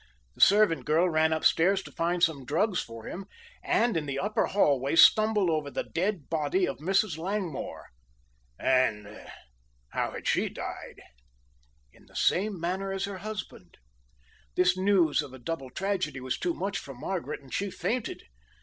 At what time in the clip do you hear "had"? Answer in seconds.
10.13-10.27